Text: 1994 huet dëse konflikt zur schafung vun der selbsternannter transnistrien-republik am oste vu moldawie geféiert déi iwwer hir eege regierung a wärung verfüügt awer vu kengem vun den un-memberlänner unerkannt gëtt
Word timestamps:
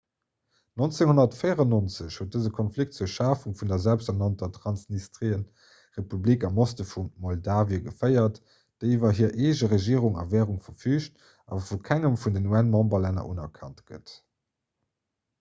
1994 0.81 2.13
huet 2.21 2.29
dëse 2.35 2.51
konflikt 2.59 2.95
zur 2.99 3.09
schafung 3.15 3.57
vun 3.59 3.71
der 3.73 3.77
selbsternannter 3.83 4.49
transnistrien-republik 4.55 6.47
am 6.49 6.57
oste 6.65 6.87
vu 6.93 7.03
moldawie 7.27 7.81
geféiert 7.91 8.41
déi 8.85 8.89
iwwer 8.97 9.15
hir 9.21 9.37
eege 9.49 9.71
regierung 9.77 10.19
a 10.23 10.27
wärung 10.35 10.59
verfüügt 10.69 11.21
awer 11.49 11.63
vu 11.69 11.81
kengem 11.91 12.17
vun 12.25 12.39
den 12.41 12.51
un-memberlänner 12.61 13.29
unerkannt 13.35 13.85
gëtt 13.93 14.17